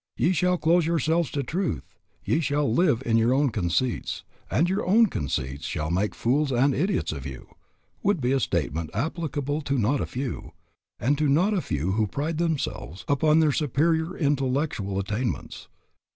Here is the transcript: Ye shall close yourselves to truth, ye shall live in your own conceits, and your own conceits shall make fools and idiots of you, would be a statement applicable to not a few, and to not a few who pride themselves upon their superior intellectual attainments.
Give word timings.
Ye 0.17 0.31
shall 0.33 0.57
close 0.57 0.87
yourselves 0.87 1.29
to 1.29 1.43
truth, 1.43 1.93
ye 2.25 2.39
shall 2.39 2.73
live 2.73 3.03
in 3.05 3.17
your 3.17 3.35
own 3.35 3.51
conceits, 3.51 4.23
and 4.49 4.67
your 4.67 4.83
own 4.83 5.05
conceits 5.05 5.63
shall 5.63 5.91
make 5.91 6.15
fools 6.15 6.51
and 6.51 6.73
idiots 6.73 7.11
of 7.11 7.23
you, 7.27 7.49
would 8.01 8.19
be 8.19 8.31
a 8.31 8.39
statement 8.39 8.89
applicable 8.95 9.61
to 9.61 9.77
not 9.77 10.01
a 10.01 10.07
few, 10.07 10.53
and 10.97 11.19
to 11.19 11.29
not 11.29 11.53
a 11.53 11.61
few 11.61 11.91
who 11.91 12.07
pride 12.07 12.39
themselves 12.39 13.05
upon 13.07 13.41
their 13.41 13.51
superior 13.51 14.17
intellectual 14.17 14.97
attainments. 14.97 15.67